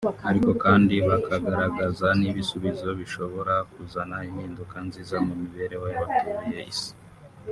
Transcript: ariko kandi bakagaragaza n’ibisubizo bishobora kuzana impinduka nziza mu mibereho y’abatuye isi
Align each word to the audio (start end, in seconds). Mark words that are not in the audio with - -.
ariko 0.29 0.49
kandi 0.63 0.95
bakagaragaza 1.07 2.07
n’ibisubizo 2.21 2.87
bishobora 2.99 3.53
kuzana 3.73 4.15
impinduka 4.29 4.75
nziza 4.87 5.15
mu 5.25 5.33
mibereho 5.41 5.85
y’abatuye 5.93 6.61
isi 6.73 6.91